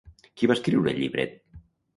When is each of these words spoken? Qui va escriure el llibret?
Qui 0.39 0.49
va 0.51 0.55
escriure 0.59 0.91
el 0.95 0.99
llibret? 1.03 1.39